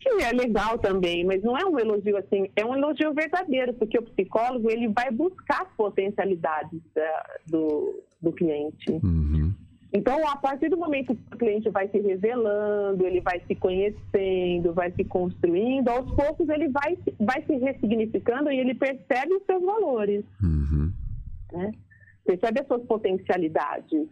Que 0.00 0.08
é 0.22 0.32
legal 0.32 0.78
também, 0.78 1.24
mas 1.24 1.42
não 1.42 1.56
é 1.56 1.64
um 1.64 1.78
elogio 1.78 2.16
assim, 2.18 2.48
é 2.54 2.64
um 2.64 2.74
elogio 2.76 3.12
verdadeiro, 3.14 3.72
porque 3.74 3.98
o 3.98 4.02
psicólogo 4.02 4.70
ele 4.70 4.88
vai 4.88 5.10
buscar 5.10 5.62
as 5.62 5.68
potencialidades 5.76 6.78
da- 6.94 7.26
do, 7.46 8.02
do 8.20 8.30
cliente. 8.30 8.90
Uhum. 9.02 9.52
Então, 9.96 10.28
a 10.28 10.36
partir 10.36 10.68
do 10.68 10.76
momento 10.76 11.14
que 11.14 11.34
o 11.34 11.38
cliente 11.38 11.70
vai 11.70 11.88
se 11.88 11.98
revelando, 12.00 13.06
ele 13.06 13.20
vai 13.20 13.40
se 13.46 13.54
conhecendo, 13.54 14.72
vai 14.74 14.90
se 14.92 15.04
construindo, 15.04 15.88
aos 15.88 16.10
poucos 16.14 16.48
ele 16.48 16.68
vai, 16.68 16.98
vai 17.20 17.42
se 17.46 17.54
ressignificando 17.56 18.50
e 18.50 18.58
ele 18.58 18.74
percebe 18.74 19.32
os 19.34 19.44
seus 19.46 19.62
valores, 19.64 20.24
Uhum. 20.42 20.92
né? 21.52 21.72
percebe 22.26 22.60
as 22.60 22.66
suas 22.66 22.82
potencialidades. 22.84 24.06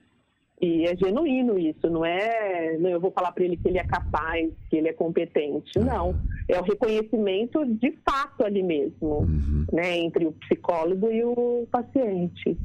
E 0.63 0.85
é 0.85 0.97
genuíno 0.97 1.59
isso, 1.59 1.91
não 1.91 2.05
é 2.05 2.79
não, 2.79 2.89
eu 2.89 3.01
vou 3.01 3.11
falar 3.11 3.33
para 3.33 3.43
ele 3.45 3.57
que 3.57 3.67
ele 3.67 3.79
é 3.79 3.85
capaz, 3.85 4.49
que 4.71 4.77
ele 4.77 4.89
é 4.89 4.93
competente. 4.93 5.77
Não, 5.81 6.15
é 6.49 6.59
o 6.61 6.63
reconhecimento 6.63 7.67
de 7.67 7.91
fato 8.09 8.45
ali 8.45 8.63
mesmo, 8.63 9.23
Uhum. 9.23 9.67
né, 9.73 9.99
entre 9.99 10.25
o 10.25 10.33
psicólogo 10.33 11.11
e 11.11 11.25
o 11.25 11.67
paciente. 11.71 12.57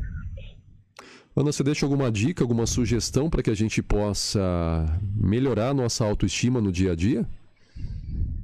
Ana, 1.35 1.51
você 1.51 1.63
deixa 1.63 1.85
alguma 1.85 2.11
dica, 2.11 2.43
alguma 2.43 2.65
sugestão 2.67 3.29
para 3.29 3.41
que 3.41 3.49
a 3.49 3.55
gente 3.55 3.81
possa 3.81 4.85
melhorar 5.15 5.69
a 5.69 5.73
nossa 5.73 6.05
autoestima 6.05 6.61
no 6.61 6.71
dia 6.71 6.91
a 6.91 6.95
dia? 6.95 7.25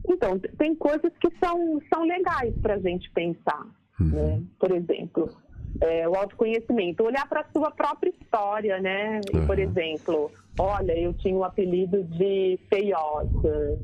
Então, 0.07 0.37
tem 0.57 0.75
coisas 0.75 1.11
que 1.19 1.27
são, 1.43 1.79
são 1.93 2.03
legais 2.03 2.53
para 2.61 2.75
a 2.75 2.79
gente 2.79 3.09
pensar. 3.11 3.65
Né? 3.99 4.41
Por 4.59 4.71
exemplo, 4.71 5.29
é, 5.81 6.07
o 6.07 6.15
autoconhecimento, 6.15 7.03
olhar 7.03 7.27
para 7.27 7.41
a 7.41 7.51
sua 7.51 7.71
própria 7.71 8.09
história, 8.09 8.79
né? 8.79 9.21
E, 9.31 9.41
por 9.41 9.57
Uhum. 9.57 9.63
exemplo, 9.63 10.31
olha, 10.57 10.97
eu 10.97 11.13
tinha 11.13 11.35
o 11.35 11.43
apelido 11.43 12.03
de 12.03 12.59
feiosa. 12.69 13.79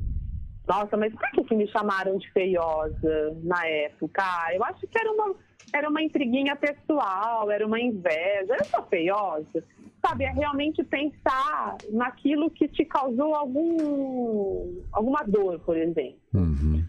Nossa, 0.68 0.96
mas 0.96 1.14
por 1.14 1.30
que, 1.32 1.44
que 1.44 1.56
me 1.56 1.68
chamaram 1.68 2.18
de 2.18 2.32
feiosa 2.32 3.38
na 3.44 3.66
época? 3.68 4.22
Ah, 4.24 4.54
eu 4.54 4.64
acho 4.64 4.86
que 4.88 5.00
era 5.00 5.12
uma, 5.12 5.36
era 5.74 5.90
uma 5.90 6.02
intriguinha 6.02 6.56
pessoal, 6.56 7.50
era 7.50 7.66
uma 7.66 7.80
inveja. 7.80 8.56
Eu 8.56 8.68
sou 8.74 8.86
feiosa. 8.88 9.64
Sabe, 10.06 10.24
é 10.24 10.32
realmente 10.32 10.82
pensar 10.84 11.80
naquilo 11.90 12.50
que 12.52 12.68
te 12.70 12.86
causou 12.86 13.36
algum, 13.36 14.82
alguma 14.94 15.24
dor, 15.24 15.60
por 15.60 15.76
exemplo. 15.76 16.20
Uhum. 16.34 16.86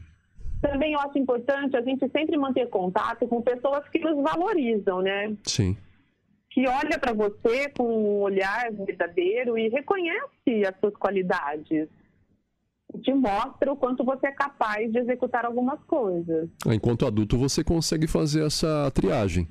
Também 0.61 0.93
eu 0.93 1.01
acho 1.01 1.19
importante 1.19 1.77
a 1.77 1.81
gente 1.83 2.09
sempre 2.11 2.37
manter 2.37 2.69
contato 2.69 3.27
com 3.27 3.41
pessoas 3.41 3.89
que 3.89 3.99
nos 3.99 4.17
valorizam, 4.23 5.01
né? 5.01 5.35
Sim. 5.45 5.77
Que 6.51 6.67
olha 6.69 6.99
para 6.99 7.13
você 7.13 7.69
com 7.71 7.85
um 7.85 8.21
olhar 8.23 8.71
verdadeiro 8.73 9.57
e 9.57 9.69
reconhece 9.69 10.65
as 10.69 10.79
suas 10.81 10.95
qualidades. 10.97 11.89
Te 13.03 13.15
mostra 13.15 13.73
o 13.73 13.77
quanto 13.77 14.05
você 14.05 14.27
é 14.27 14.33
capaz 14.33 14.91
de 14.93 14.99
executar 14.99 15.45
algumas 15.47 15.81
coisas. 15.85 16.49
Enquanto 16.67 17.07
adulto, 17.07 17.39
você 17.39 17.63
consegue 17.63 18.07
fazer 18.09 18.45
essa 18.45 18.91
triagem. 18.93 19.47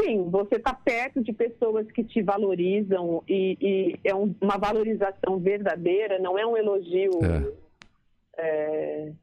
Sim, 0.00 0.28
você 0.30 0.56
está 0.56 0.72
perto 0.72 1.22
de 1.24 1.32
pessoas 1.32 1.90
que 1.90 2.04
te 2.04 2.22
valorizam 2.22 3.22
e, 3.26 3.56
e 3.60 3.98
é 4.04 4.14
um- 4.14 4.32
uma 4.40 4.56
valorização 4.56 5.38
verdadeira, 5.40 6.18
não 6.20 6.38
é 6.38 6.46
um 6.46 6.56
elogio. 6.56 7.10
é, 7.24 7.50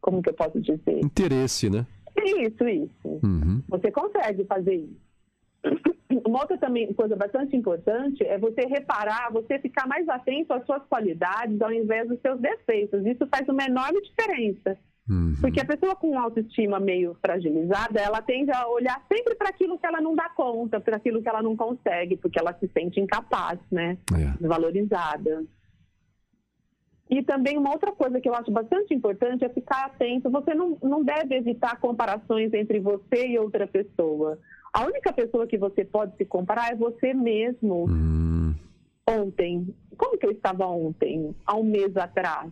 como 0.01 0.21
que 0.21 0.29
eu 0.29 0.33
posso 0.33 0.59
dizer? 0.59 0.99
Interesse, 1.03 1.69
né? 1.69 1.85
Isso, 2.17 2.67
isso. 2.67 2.91
Uhum. 3.23 3.61
Você 3.69 3.91
consegue 3.91 4.45
fazer 4.45 4.75
isso. 4.75 5.05
Uma 6.25 6.41
outra 6.41 6.57
também 6.57 6.93
coisa 6.93 7.15
bastante 7.15 7.55
importante 7.55 8.23
é 8.23 8.37
você 8.37 8.61
reparar, 8.61 9.31
você 9.31 9.59
ficar 9.59 9.87
mais 9.87 10.07
atento 10.07 10.53
às 10.53 10.65
suas 10.65 10.83
qualidades 10.87 11.61
ao 11.61 11.71
invés 11.71 12.07
dos 12.07 12.19
seus 12.21 12.39
defeitos. 12.39 13.05
Isso 13.05 13.27
faz 13.27 13.47
uma 13.49 13.65
enorme 13.65 14.01
diferença. 14.01 14.77
Uhum. 15.09 15.35
Porque 15.39 15.59
a 15.59 15.65
pessoa 15.65 15.95
com 15.95 16.17
autoestima 16.17 16.79
meio 16.79 17.15
fragilizada, 17.21 17.99
ela 17.99 18.21
tende 18.21 18.51
a 18.51 18.67
olhar 18.67 19.03
sempre 19.11 19.35
para 19.35 19.49
aquilo 19.49 19.77
que 19.77 19.85
ela 19.85 20.01
não 20.01 20.15
dá 20.15 20.29
conta, 20.29 20.79
para 20.79 20.97
aquilo 20.97 21.21
que 21.21 21.29
ela 21.29 21.43
não 21.43 21.55
consegue, 21.55 22.17
porque 22.17 22.39
ela 22.39 22.53
se 22.53 22.67
sente 22.69 22.99
incapaz, 22.99 23.59
né? 23.71 23.97
É. 24.13 24.37
Desvalorizada. 24.39 25.43
E 27.09 27.21
também 27.21 27.57
uma 27.57 27.71
outra 27.71 27.91
coisa 27.91 28.19
que 28.19 28.27
eu 28.27 28.33
acho 28.33 28.51
bastante 28.51 28.93
importante 28.93 29.45
é 29.45 29.49
ficar 29.49 29.85
atento. 29.85 30.29
Você 30.29 30.53
não, 30.55 30.77
não 30.81 31.03
deve 31.03 31.35
evitar 31.35 31.79
comparações 31.79 32.51
entre 32.53 32.79
você 32.79 33.27
e 33.27 33.37
outra 33.37 33.67
pessoa. 33.67 34.39
A 34.73 34.85
única 34.85 35.13
pessoa 35.13 35.45
que 35.45 35.57
você 35.57 35.85
pode 35.85 36.17
se 36.17 36.25
comparar 36.25 36.71
é 36.71 36.75
você 36.75 37.13
mesmo. 37.13 37.85
Hum, 37.87 38.55
Ontem. 39.07 39.73
Como 39.95 40.17
que 40.17 40.25
eu 40.25 40.31
estava 40.31 40.65
ontem? 40.65 41.35
Há 41.45 41.55
um 41.55 41.63
mês 41.63 41.95
atrás? 41.95 42.51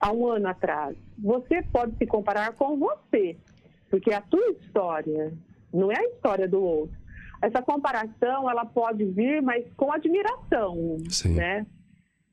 Há 0.00 0.10
um 0.10 0.26
ano 0.26 0.48
atrás? 0.48 0.96
Você 1.18 1.62
pode 1.70 1.96
se 1.96 2.06
comparar 2.06 2.52
com 2.54 2.78
você. 2.78 3.36
Porque 3.90 4.10
é 4.10 4.16
a 4.16 4.22
tua 4.22 4.50
história, 4.52 5.32
não 5.72 5.92
é 5.92 5.96
a 5.98 6.08
história 6.08 6.48
do 6.48 6.60
outro. 6.62 6.96
Essa 7.40 7.62
comparação, 7.62 8.50
ela 8.50 8.64
pode 8.64 9.04
vir, 9.04 9.42
mas 9.42 9.64
com 9.76 9.92
admiração, 9.92 10.96
Sim. 11.10 11.34
né? 11.34 11.66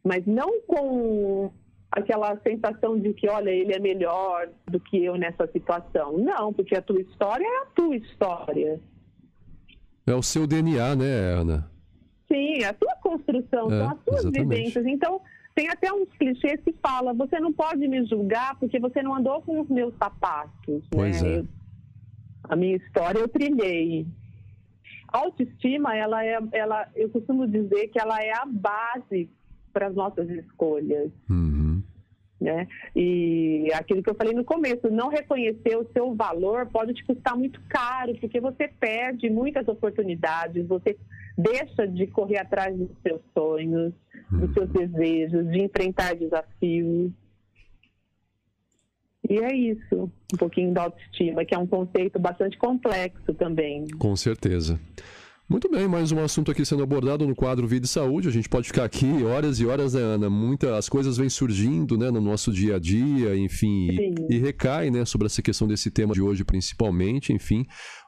Mas 0.03 0.25
não 0.25 0.61
com 0.61 1.51
aquela 1.91 2.35
sensação 2.41 2.97
de 2.99 3.13
que, 3.13 3.27
olha, 3.29 3.49
ele 3.49 3.73
é 3.73 3.79
melhor 3.79 4.49
do 4.69 4.79
que 4.79 5.03
eu 5.03 5.15
nessa 5.15 5.45
situação. 5.51 6.17
Não, 6.17 6.53
porque 6.53 6.75
a 6.75 6.81
tua 6.81 7.01
história 7.01 7.45
é 7.45 7.57
a 7.63 7.65
tua 7.67 7.95
história. 7.95 8.79
É 10.07 10.13
o 10.15 10.23
seu 10.23 10.47
DNA, 10.47 10.95
né, 10.95 11.05
Ana? 11.35 11.69
Sim, 12.27 12.63
é 12.63 12.65
a 12.65 12.73
tua 12.73 12.95
construção, 13.01 13.71
É, 13.71 13.77
são 13.77 13.89
as 13.89 13.99
tuas 14.03 14.19
exatamente. 14.25 14.47
vivências. 14.55 14.85
Então, 14.87 15.21
tem 15.53 15.69
até 15.69 15.91
uns 15.93 16.07
clichês 16.17 16.59
que 16.63 16.73
fala, 16.81 17.13
você 17.13 17.39
não 17.39 17.51
pode 17.51 17.85
me 17.87 18.05
julgar 18.05 18.57
porque 18.57 18.79
você 18.79 19.03
não 19.03 19.13
andou 19.15 19.41
com 19.41 19.59
os 19.59 19.67
meus 19.69 19.93
sapatos. 19.97 20.81
Pois 20.89 21.21
né? 21.21 21.29
é. 21.29 21.39
Eu- 21.39 21.47
a 22.45 22.55
minha 22.55 22.75
história 22.77 23.19
eu 23.19 23.27
trilhei. 23.27 24.07
A 25.09 25.19
autoestima, 25.19 25.95
ela 25.95 26.25
é, 26.25 26.39
ela, 26.53 26.87
eu 26.95 27.09
costumo 27.09 27.45
dizer 27.47 27.89
que 27.89 27.99
ela 27.99 28.17
é 28.23 28.31
a 28.31 28.45
base 28.45 29.29
para 29.71 29.87
as 29.87 29.95
nossas 29.95 30.29
escolhas. 30.29 31.11
Uhum. 31.29 31.81
né? 32.39 32.67
E 32.95 33.69
aquilo 33.73 34.01
que 34.01 34.09
eu 34.09 34.15
falei 34.15 34.33
no 34.33 34.43
começo, 34.43 34.89
não 34.89 35.09
reconhecer 35.09 35.77
o 35.77 35.87
seu 35.93 36.15
valor 36.15 36.65
pode 36.67 36.93
te 36.93 37.05
custar 37.05 37.37
muito 37.37 37.61
caro, 37.69 38.15
porque 38.19 38.39
você 38.39 38.67
perde 38.67 39.29
muitas 39.29 39.67
oportunidades, 39.67 40.67
você 40.67 40.97
deixa 41.37 41.87
de 41.87 42.07
correr 42.07 42.39
atrás 42.39 42.75
dos 42.77 42.89
seus 43.01 43.21
sonhos, 43.33 43.93
dos 44.31 44.53
seus 44.53 44.69
desejos, 44.69 45.49
de 45.51 45.63
enfrentar 45.63 46.15
desafios. 46.15 47.11
E 49.29 49.37
é 49.37 49.55
isso, 49.55 50.11
um 50.33 50.37
pouquinho 50.37 50.73
da 50.73 50.83
autoestima, 50.83 51.45
que 51.45 51.53
é 51.53 51.57
um 51.57 51.67
conceito 51.67 52.19
bastante 52.19 52.57
complexo 52.57 53.33
também. 53.35 53.87
Com 53.99 54.15
certeza. 54.15 54.79
Muito 55.51 55.69
bem, 55.69 55.85
mais 55.85 56.13
um 56.13 56.19
assunto 56.23 56.49
aqui 56.49 56.63
sendo 56.63 56.81
abordado 56.81 57.27
no 57.27 57.35
quadro 57.35 57.67
Vida 57.67 57.85
e 57.85 57.89
Saúde. 57.89 58.29
A 58.29 58.31
gente 58.31 58.47
pode 58.47 58.67
ficar 58.67 58.85
aqui 58.85 59.21
horas 59.21 59.59
e 59.59 59.65
horas, 59.65 59.95
né, 59.95 59.99
Ana? 59.99 60.29
Muitas 60.29 60.87
coisas 60.87 61.17
vêm 61.17 61.27
surgindo, 61.27 61.97
né, 61.97 62.09
no 62.09 62.21
nosso 62.21 62.53
dia 62.53 62.77
a 62.77 62.79
dia, 62.79 63.35
enfim, 63.35 63.89
e, 63.91 64.35
e 64.35 64.37
recai, 64.37 64.89
né, 64.89 65.03
sobre 65.03 65.25
essa 65.25 65.41
questão 65.41 65.67
desse 65.67 65.91
tema 65.91 66.13
de 66.13 66.21
hoje, 66.21 66.45
principalmente, 66.45 67.33
enfim. 67.33 67.65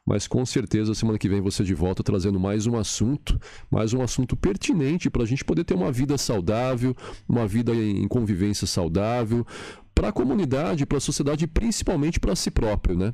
Mas 0.08 0.26
com 0.26 0.46
certeza, 0.46 0.96
semana 0.96 1.20
que 1.20 1.28
vem 1.28 1.42
você 1.42 1.66
de 1.66 1.74
volta 1.74 2.02
trazendo 2.02 2.40
mais 2.40 2.66
um 2.66 2.78
assunto, 2.78 3.38
mais 3.70 3.94
um 3.94 4.02
assunto 4.02 4.38
pertinente 4.38 5.10
para 5.10 5.24
a 5.24 5.28
gente 5.28 5.44
poder 5.44 5.66
ter 5.66 5.74
uma 5.74 5.92
vida 5.92 6.18
saudável, 6.18 6.96
uma 7.28 7.46
vida 7.46 7.76
em 7.76 8.08
convivência 8.08 8.66
saudável, 8.66 9.46
para 9.94 10.08
a 10.08 10.14
comunidade, 10.14 10.86
para 10.86 10.98
a 10.98 11.02
sociedade 11.02 11.44
e 11.44 11.48
principalmente 11.48 12.22
para 12.22 12.38
si 12.38 12.50
próprio, 12.50 12.98
né? 12.98 13.14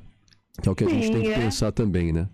Que 0.61 0.69
é 0.69 0.71
o 0.71 0.75
que 0.75 0.83
a 0.83 0.87
Sim, 0.87 1.01
gente 1.01 1.11
tem 1.13 1.23
que 1.23 1.29
é. 1.29 1.39
pensar 1.39 1.71
também, 1.71 2.13
né? 2.13 2.29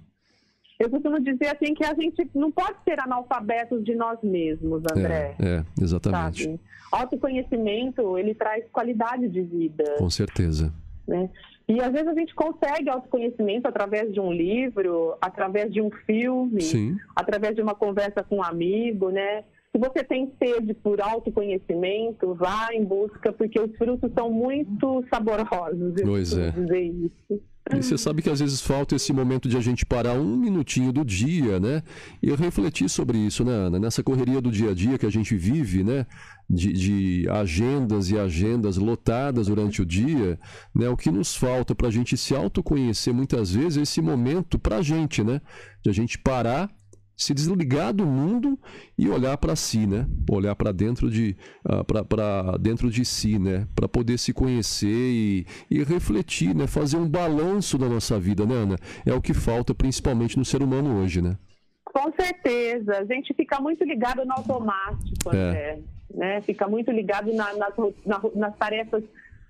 Eu 0.80 0.90
costumo 0.90 1.20
dizer 1.20 1.48
assim 1.48 1.74
que 1.74 1.86
a 1.86 1.94
gente 1.94 2.30
não 2.34 2.52
pode 2.52 2.76
ser 2.84 3.00
analfabetos 3.00 3.84
de 3.84 3.96
nós 3.96 4.20
mesmos, 4.22 4.84
André. 4.92 5.36
É, 5.40 5.46
é 5.46 5.64
exatamente. 5.82 6.44
Sabe? 6.44 6.60
Autoconhecimento, 6.92 8.18
ele 8.18 8.36
traz 8.36 8.66
qualidade 8.72 9.30
de 9.30 9.42
vida. 9.42 9.96
Com 9.98 10.10
certeza. 10.10 10.74
Né? 11.08 11.30
E 11.68 11.82
às 11.82 11.92
vezes 11.92 12.08
a 12.08 12.14
gente 12.14 12.36
consegue 12.36 12.90
autoconhecimento 12.90 13.68
através 13.68 14.14
de 14.14 14.20
um 14.20 14.32
livro, 14.32 15.18
através 15.22 15.74
de 15.74 15.82
um 15.82 15.90
filme, 16.06 16.62
Sim. 16.62 16.98
através 17.16 17.56
de 17.56 17.62
uma 17.62 17.74
conversa 17.74 18.24
com 18.24 18.38
um 18.38 18.44
amigo, 18.44 19.10
né? 19.10 19.44
Se 19.72 19.80
você 19.80 20.04
tem 20.04 20.32
sede 20.42 20.74
por 20.74 21.02
autoconhecimento, 21.02 22.34
vá 22.34 22.70
em 22.72 22.84
busca, 22.84 23.34
porque 23.34 23.60
os 23.60 23.76
frutos 23.76 24.10
são 24.14 24.30
muito 24.30 25.04
saborosos. 25.14 25.96
Pois 26.02 26.38
é. 26.38 26.52
Dizer 26.52 26.82
isso. 26.82 27.42
E 27.74 27.82
você 27.82 27.98
sabe 27.98 28.22
que 28.22 28.30
às 28.30 28.40
vezes 28.40 28.62
falta 28.62 28.96
esse 28.96 29.12
momento 29.12 29.50
de 29.50 29.58
a 29.58 29.60
gente 29.60 29.86
parar 29.86 30.14
um 30.14 30.38
minutinho 30.38 30.92
do 30.94 31.04
dia, 31.04 31.60
né? 31.60 31.82
E 32.22 32.32
refletir 32.36 32.88
sobre 32.88 33.18
isso, 33.18 33.44
né, 33.44 33.52
Ana? 33.52 33.80
Nessa 33.80 34.04
correria 34.04 34.40
do 34.40 34.52
dia 34.52 34.70
a 34.70 34.74
dia 34.74 35.00
que 35.00 35.06
a 35.06 35.10
gente 35.10 35.36
vive, 35.36 35.84
né? 35.84 36.06
De, 36.48 36.72
de 36.72 37.30
agendas 37.30 38.12
e 38.12 38.20
agendas 38.20 38.78
lotadas 38.78 39.48
durante 39.48 39.82
o 39.82 39.86
dia, 39.86 40.40
né? 40.76 40.88
O 40.90 40.96
que 40.96 41.10
nos 41.10 41.36
falta 41.36 41.74
para 41.74 41.88
a 41.88 41.92
gente 41.92 42.16
se 42.16 42.36
autoconhecer 42.36 43.12
muitas 43.12 43.52
vezes 43.52 43.78
é 43.78 43.82
esse 43.82 44.00
momento 44.00 44.60
para 44.60 44.78
a 44.78 44.82
gente, 44.84 45.24
né? 45.24 45.42
De 45.82 45.90
a 45.90 45.94
gente 45.94 46.20
parar 46.20 46.70
se 47.16 47.34
desligar 47.34 47.94
do 47.94 48.06
mundo 48.06 48.60
e 48.98 49.10
olhar 49.10 49.38
para 49.38 49.56
si, 49.56 49.88
né? 49.88 50.06
Olhar 50.30 50.56
para 50.56 50.72
dentro 50.72 51.10
de 51.10 51.36
uh, 51.66 51.84
para 51.84 52.58
dentro 52.58 52.90
de 52.90 53.06
si, 53.06 53.40
né? 53.40 53.68
Para 53.76 53.88
poder 53.88 54.18
se 54.18 54.34
conhecer 54.34 54.88
e, 54.88 55.46
e, 55.70 55.84
refletir, 55.84 56.54
né? 56.54 56.68
Fazer 56.68 56.98
um 56.98 57.08
balanço 57.08 57.78
da 57.78 57.88
nossa 57.88 58.20
vida, 58.20 58.46
né, 58.46 58.56
Ana? 58.56 58.76
É 59.06 59.14
o 59.14 59.22
que 59.22 59.34
falta 59.34 59.74
principalmente 59.74 60.38
no 60.38 60.44
ser 60.44 60.62
humano 60.62 61.02
hoje, 61.02 61.22
né? 61.22 61.38
Com 61.86 62.12
certeza. 62.20 62.98
A 62.98 63.06
gente 63.06 63.34
fica 63.34 63.60
muito 63.62 63.84
ligado 63.86 64.26
no 64.26 64.34
automático, 64.34 65.34
é. 65.34 65.80
né? 66.14 66.42
Fica 66.42 66.68
muito 66.68 66.92
ligado 66.92 67.34
na, 67.34 67.54
nas, 67.54 67.74
na, 68.06 68.22
nas 68.36 68.58
tarefas 68.58 69.04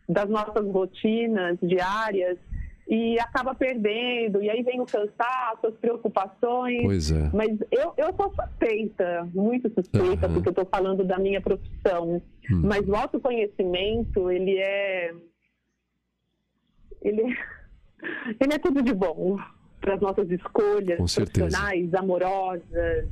das 0.07 0.29
nossas 0.29 0.63
rotinas 0.71 1.57
diárias 1.63 2.37
e 2.87 3.19
acaba 3.19 3.55
perdendo, 3.55 4.43
e 4.43 4.49
aí 4.49 4.61
vem 4.61 4.79
o 4.79 4.85
cansaço, 4.85 5.67
as 5.67 5.73
preocupações. 5.75 6.83
Pois 6.83 7.11
é. 7.11 7.31
Mas 7.33 7.57
eu, 7.71 7.93
eu 7.97 8.13
sou 8.15 8.31
suspeita, 8.33 9.27
muito 9.33 9.73
suspeita, 9.73 10.27
uhum. 10.27 10.33
porque 10.33 10.49
eu 10.49 10.51
estou 10.51 10.65
falando 10.65 11.03
da 11.03 11.17
minha 11.17 11.41
profissão. 11.41 12.21
Hum. 12.51 12.61
Mas 12.63 12.87
o 12.87 12.95
autoconhecimento, 12.95 14.29
ele 14.29 14.57
é. 14.57 15.13
Ele 17.01 17.21
é, 17.21 17.25
ele 18.39 18.53
é 18.53 18.59
tudo 18.59 18.83
de 18.83 18.93
bom 18.93 19.37
para 19.81 19.95
as 19.95 20.01
nossas 20.01 20.29
escolhas 20.29 20.97
profissionais, 20.97 21.93
amorosas 21.93 23.09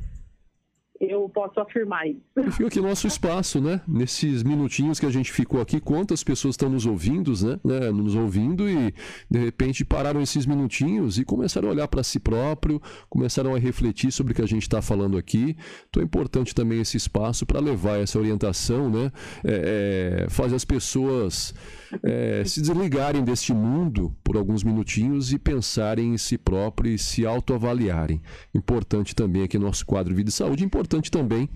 eu 1.09 1.29
posso 1.29 1.59
afirmar 1.59 2.07
isso. 2.07 2.21
E 2.37 2.51
fica 2.51 2.67
aqui 2.67 2.81
nosso 2.81 3.07
espaço, 3.07 3.59
né? 3.61 3.81
Nesses 3.87 4.43
minutinhos 4.43 4.99
que 4.99 5.05
a 5.05 5.09
gente 5.09 5.31
ficou 5.31 5.61
aqui, 5.61 5.79
quantas 5.79 6.23
pessoas 6.23 6.53
estão 6.53 6.69
nos 6.69 6.85
ouvindo, 6.85 7.33
né? 7.45 7.59
né? 7.63 7.91
Nos 7.91 8.15
ouvindo 8.15 8.69
e 8.69 8.93
de 9.29 9.39
repente 9.39 9.83
pararam 9.83 10.21
esses 10.21 10.45
minutinhos 10.45 11.17
e 11.17 11.25
começaram 11.25 11.69
a 11.69 11.71
olhar 11.71 11.87
para 11.87 12.03
si 12.03 12.19
próprio, 12.19 12.81
começaram 13.09 13.55
a 13.55 13.59
refletir 13.59 14.11
sobre 14.11 14.33
o 14.33 14.35
que 14.35 14.41
a 14.41 14.47
gente 14.47 14.63
está 14.63 14.81
falando 14.81 15.17
aqui. 15.17 15.55
Então 15.89 16.01
é 16.01 16.05
importante 16.05 16.53
também 16.55 16.79
esse 16.81 16.97
espaço 16.97 17.45
para 17.45 17.59
levar 17.59 17.99
essa 17.99 18.17
orientação, 18.17 18.89
né? 18.89 19.11
É, 19.43 20.25
é, 20.25 20.29
fazer 20.29 20.55
as 20.55 20.65
pessoas 20.65 21.53
é, 22.01 22.43
se 22.45 22.61
desligarem 22.61 23.23
deste 23.23 23.53
mundo 23.53 24.15
por 24.23 24.37
alguns 24.37 24.63
minutinhos 24.63 25.33
e 25.33 25.37
pensarem 25.37 26.13
em 26.13 26.17
si 26.17 26.37
próprio 26.37 26.91
e 26.91 26.97
se 26.97 27.25
autoavaliarem. 27.25 28.21
Importante 28.53 29.15
também 29.15 29.43
aqui 29.43 29.57
no 29.57 29.65
nosso 29.65 29.85
quadro 29.85 30.15
Vida 30.15 30.29
e 30.29 30.33
Saúde, 30.33 30.63
importante 30.63 30.92
também 31.11 31.49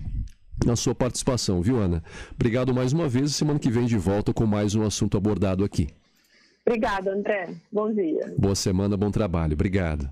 na 0.64 0.74
sua 0.76 0.94
participação, 0.94 1.62
viu, 1.62 1.78
Ana? 1.78 2.02
Obrigado 2.34 2.74
mais 2.74 2.92
uma 2.92 3.08
vez 3.08 3.34
semana 3.34 3.58
que 3.58 3.70
vem 3.70 3.86
de 3.86 3.96
volta 3.96 4.32
com 4.32 4.46
mais 4.46 4.74
um 4.74 4.82
assunto 4.82 5.16
abordado 5.16 5.64
aqui. 5.64 5.88
Obrigada, 6.66 7.12
André. 7.12 7.54
Bom 7.72 7.92
dia. 7.92 8.34
Boa 8.38 8.54
semana, 8.54 8.96
bom 8.96 9.10
trabalho. 9.10 9.54
Obrigado. 9.54 10.10